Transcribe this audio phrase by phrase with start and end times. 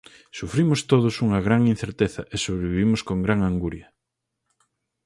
[0.39, 3.87] Sufrimos todos unha gran incerteza e sobrevivimos con gran anguria.